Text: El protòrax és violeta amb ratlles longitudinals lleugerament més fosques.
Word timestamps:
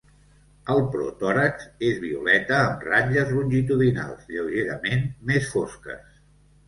El 0.75 0.79
protòrax 0.93 1.67
és 1.89 1.99
violeta 2.07 2.57
amb 2.69 2.85
ratlles 2.87 3.35
longitudinals 3.37 4.27
lleugerament 4.33 5.05
més 5.33 5.51
fosques. 5.55 6.21